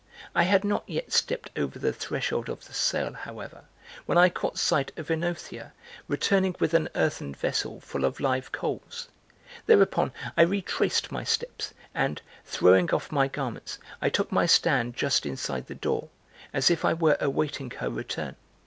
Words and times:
I 0.33 0.41
had 0.41 0.63
not 0.63 0.83
yet 0.89 1.13
stepped 1.13 1.51
over 1.55 1.77
the 1.77 1.93
threshold 1.93 2.49
of 2.49 2.65
the 2.65 2.73
cell, 2.73 3.13
however, 3.13 3.65
when 4.07 4.17
I 4.17 4.29
caught 4.29 4.57
sight 4.57 4.91
of 4.97 5.09
OEnothea 5.11 5.73
returning 6.07 6.55
with 6.59 6.73
an 6.73 6.89
earthen 6.95 7.35
vessel 7.35 7.79
full 7.81 8.03
of 8.03 8.19
live 8.19 8.51
coals. 8.51 9.09
Thereupon 9.67 10.11
I 10.35 10.41
retraced 10.41 11.11
my 11.11 11.23
steps 11.23 11.75
and, 11.93 12.19
throwing 12.43 12.89
off 12.89 13.11
my 13.11 13.27
garments, 13.27 13.77
I 14.01 14.09
took 14.09 14.31
my 14.31 14.47
stand 14.47 14.95
just 14.95 15.23
inside 15.27 15.67
the 15.67 15.75
door, 15.75 16.09
as 16.51 16.71
if 16.71 16.83
I 16.83 16.93
were 16.95 17.17
awaiting 17.19 17.69
her 17.69 17.91
return. 17.91 18.37